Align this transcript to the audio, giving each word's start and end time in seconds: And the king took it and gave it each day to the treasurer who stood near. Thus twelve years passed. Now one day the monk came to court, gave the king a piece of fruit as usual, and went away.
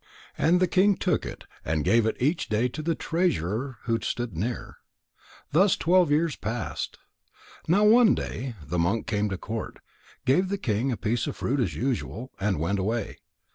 And 0.35 0.59
the 0.59 0.65
king 0.67 0.97
took 0.97 1.27
it 1.27 1.43
and 1.63 1.83
gave 1.85 2.07
it 2.07 2.19
each 2.19 2.49
day 2.49 2.67
to 2.69 2.81
the 2.81 2.95
treasurer 2.95 3.77
who 3.83 3.99
stood 4.01 4.35
near. 4.35 4.77
Thus 5.51 5.77
twelve 5.77 6.09
years 6.09 6.35
passed. 6.35 6.97
Now 7.67 7.83
one 7.83 8.15
day 8.15 8.55
the 8.65 8.79
monk 8.79 9.05
came 9.05 9.29
to 9.29 9.37
court, 9.37 9.77
gave 10.25 10.49
the 10.49 10.57
king 10.57 10.91
a 10.91 10.97
piece 10.97 11.27
of 11.27 11.35
fruit 11.37 11.59
as 11.59 11.75
usual, 11.75 12.31
and 12.39 12.59
went 12.59 12.79
away. 12.79 13.17